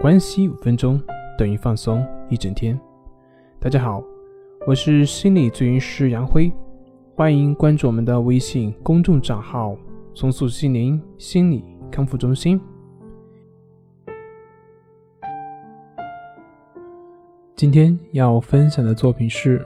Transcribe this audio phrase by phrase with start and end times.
[0.00, 0.98] 关系五分钟
[1.36, 2.80] 等于放松一整天。
[3.58, 4.02] 大家好，
[4.66, 6.50] 我是心理咨询师杨辉，
[7.14, 9.76] 欢迎关注我们的微信公众账号
[10.16, 12.58] “重塑心灵心理康复中心”。
[17.54, 19.62] 今天要分享的作品是：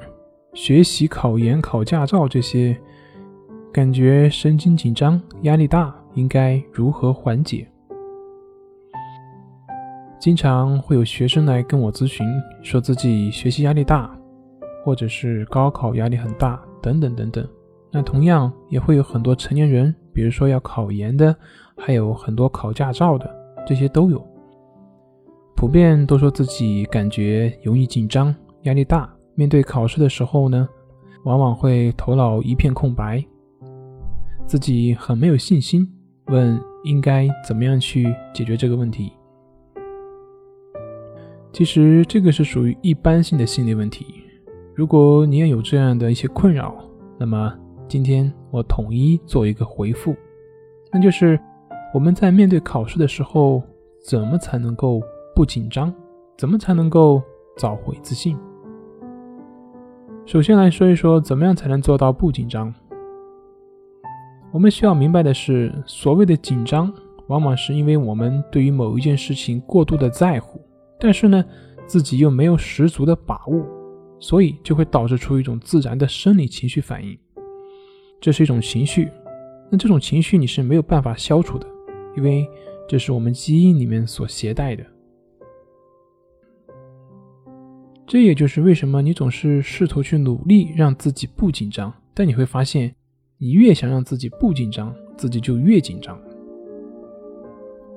[0.52, 2.76] 学习、考研、考驾照这些，
[3.72, 7.68] 感觉神经紧张、压力大，应该如何缓解？
[10.18, 12.26] 经常会有学生来跟我咨询，
[12.62, 14.10] 说自己学习压力大，
[14.84, 17.46] 或者是高考压力很大，等等等等。
[17.90, 21.36] 那同样也会有很多成年人，比如说要考研的，
[21.76, 23.30] 还有很多考驾照的，
[23.66, 24.24] 这些都有。
[25.54, 30.68] 普遍都说自己感觉容易紧张、压力大，面对考试的时候呢，
[31.24, 33.24] 往往会头脑一片空白，
[34.46, 35.88] 自己很没有信心。
[36.28, 39.12] 问应该怎么样去解决这个问题？
[41.54, 44.04] 其实这个是属于一般性的心理问题。
[44.74, 46.74] 如果你也有这样的一些困扰，
[47.16, 47.56] 那么
[47.86, 50.16] 今天我统一做一个回复，
[50.92, 51.38] 那就是
[51.94, 53.62] 我们在面对考试的时候，
[54.04, 55.00] 怎么才能够
[55.32, 55.94] 不紧张？
[56.36, 57.22] 怎么才能够
[57.56, 58.36] 找回自信？
[60.26, 62.74] 首先来说一说，怎么样才能做到不紧张？
[64.50, 66.92] 我们需要明白的是，所谓的紧张，
[67.28, 70.60] 往往是因为我们对于某一件事情过度的在乎。
[70.98, 71.44] 但是呢，
[71.86, 73.66] 自己又没有十足的把握，
[74.18, 77.18] 所以就会导致出一种自然的生理情绪反应。
[78.20, 79.10] 这是一种情绪，
[79.70, 81.66] 那这种情绪你是没有办法消除的，
[82.16, 82.48] 因为
[82.88, 84.84] 这是我们基因里面所携带的。
[88.06, 92.94] 这也就是为什么你总是试图去努力让自己不紧张，但你会发现，
[93.38, 96.18] 你越想让自己不紧张，自己就越紧张，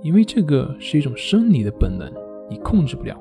[0.01, 2.11] 因为这个是一种生理的本能。
[2.49, 3.17] 你控制不了，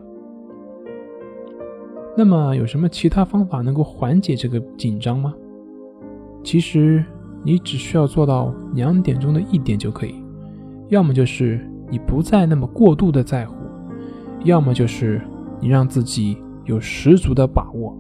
[2.17, 5.35] 那么有什么其他方法能够缓解这个紧张吗？
[6.43, 7.05] 其实
[7.43, 10.15] 你只需要做到两点中的一点就可以，
[10.89, 11.61] 要么就是
[11.91, 13.55] 你不再那么过度的在乎，
[14.45, 15.21] 要么就是
[15.61, 17.97] 你让自己有十足的把握。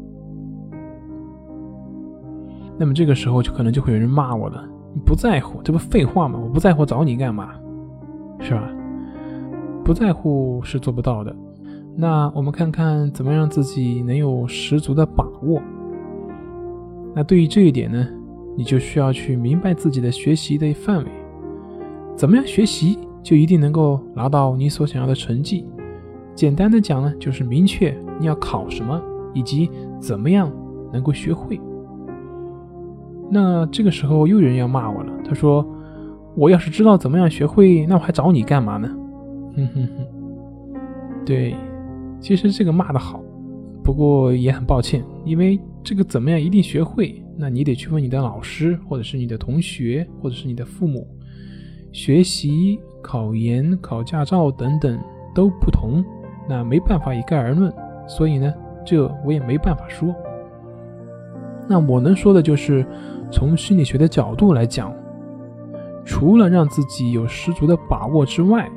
[2.79, 4.63] 那么这个时候就可能就会有人骂我了，
[4.95, 6.39] 你不在乎，这不废话吗？
[6.41, 7.55] 我不在乎找你干嘛？
[8.39, 8.71] 是吧？
[9.87, 11.33] 不在乎是做不到的。
[11.95, 15.63] 那我们看看怎么让自己能有十足的把握。
[17.15, 18.05] 那对于这一点呢，
[18.57, 21.11] 你就需要去明白自己的学习的范围。
[22.17, 25.65] 怎么样学习就一定能够拿到你所想要的成绩？
[26.35, 29.01] 简单的讲呢，就是明确你要考什么，
[29.35, 29.71] 以及
[30.01, 30.51] 怎么样
[30.93, 31.61] 能够学会。
[33.31, 35.65] 那这个时候又有人要骂我了，他说
[36.35, 38.91] ：“我要是知道怎么样学会，那我还找你干嘛呢？”
[39.57, 41.57] 哼哼哼，对，
[42.21, 43.23] 其实这个骂的好，
[43.83, 51.09] 不过也很抱歉，因为这个怎么样一定学会，那你得去问你的老师，或者是你的同学，或者是你的父母。
[51.91, 55.01] 学习、考研、考驾照等等
[55.35, 56.05] 都不同，
[56.47, 57.73] 那没办法一概而论，
[58.07, 58.53] 所以呢，
[58.85, 60.15] 这我也没办法说。
[61.67, 62.87] 那我能说的就是，
[63.33, 64.93] 从心理学的角度来讲，
[66.05, 68.71] 除了让自己有十足的把握之外，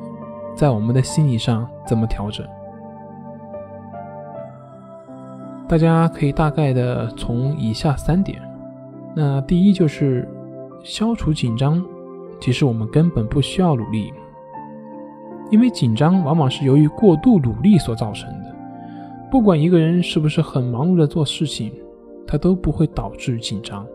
[0.55, 2.45] 在我们的心理上怎么调整？
[5.67, 8.41] 大家可以大概的从以下三点。
[9.15, 10.27] 那第一就是
[10.83, 11.83] 消除紧张，
[12.41, 14.11] 其实我们根本不需要努力，
[15.51, 18.55] 因为紧张往往是由于过度努力所造成的。
[19.31, 21.71] 不管一个人是不是很忙碌的做事情，
[22.27, 23.85] 他都不会导致紧张，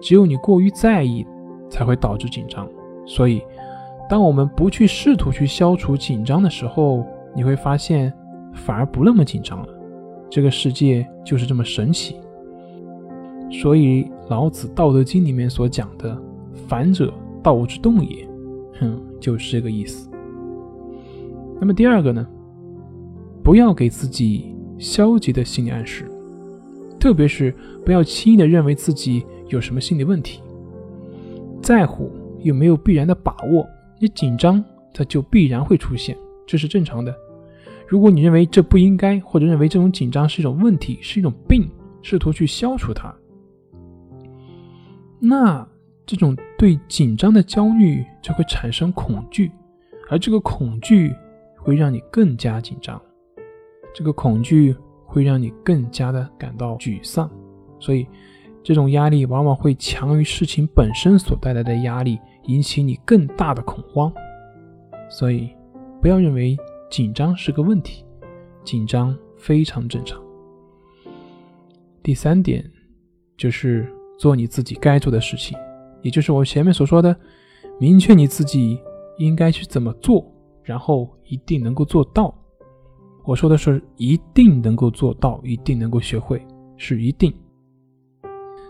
[0.00, 1.26] 只有你过于在意
[1.68, 2.66] 才会导致紧张。
[3.04, 3.42] 所以。
[4.08, 8.12] 当我们不去试图去消除紧张的时候，你会发现
[8.52, 9.68] 反而不那么紧张了。
[10.30, 12.16] 这个世界就是这么神奇。
[13.50, 16.16] 所以老子《道德经》里面所讲的
[16.68, 17.12] “反者，
[17.42, 18.28] 道之动也”，
[18.80, 20.10] 哼，就是这个意思。
[21.60, 22.26] 那么第二个呢？
[23.42, 26.10] 不要给自己消极的心理暗示，
[26.98, 27.54] 特别是
[27.84, 30.42] 不要轻易的认为自己有什么心理问题。
[31.62, 32.10] 在乎
[32.40, 33.66] 又没有必然的把握。
[33.98, 34.62] 你紧张，
[34.92, 36.16] 它就必然会出现，
[36.46, 37.14] 这是正常的。
[37.88, 41.70] 如果你认为这不应该，或者认为这种紧张是一种问题，是一种病，
[42.02, 43.14] 试图去消除它，
[45.18, 45.66] 那
[46.04, 49.50] 这种对紧张的焦虑就会产生恐惧，
[50.10, 51.14] 而这个恐惧
[51.56, 53.00] 会让你更加紧张，
[53.94, 57.30] 这个恐惧会让你更加的感到沮丧，
[57.78, 58.06] 所以
[58.62, 62.18] 这种压力往往会强于事情本身所带来的压力。
[62.46, 64.12] 引起你更大的恐慌，
[65.08, 65.50] 所以
[66.00, 66.56] 不要认为
[66.90, 68.04] 紧张是个问题，
[68.64, 70.20] 紧张非常正常。
[72.02, 72.64] 第三点
[73.36, 75.58] 就是做你自己该做的事情，
[76.02, 77.14] 也就是我前面所说的，
[77.80, 78.78] 明确你自己
[79.18, 80.24] 应该去怎么做，
[80.62, 82.32] 然后一定能够做到。
[83.24, 86.40] 我说的是一定能够做到，一定能够学会，
[86.76, 87.34] 是一定。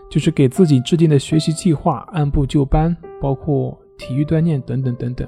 [0.09, 5.27] 就是给自己制定的学习计划，按部就班，包括体育锻炼等等等等，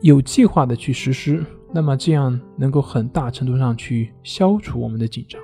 [0.00, 5.40] 有计划的去实施，那么这样能够很大程度上去消除我们的紧张。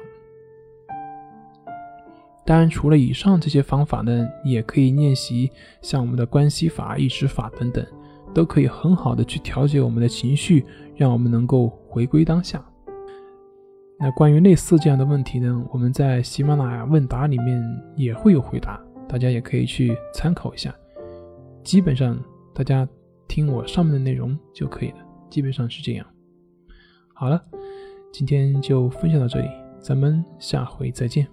[2.44, 5.50] 当然，除了以上这些方法呢，也可以练习
[5.82, 7.84] 像我们的关系法、意识法等等，
[8.32, 12.64] 都可以很好的去调节我们的情绪，让我们能够回归当下。
[13.98, 17.60] 那关于类似这样的问题呢，我们在喜马拉雅问答里面
[17.96, 20.74] 也会有回答，大家也可以去参考一下。
[21.62, 22.18] 基本上
[22.54, 22.88] 大家
[23.28, 24.98] 听我上面的内容就可以了，
[25.28, 26.06] 基本上是这样。
[27.12, 27.42] 好了，
[28.12, 29.48] 今天就分享到这里，
[29.80, 31.26] 咱们下回再见。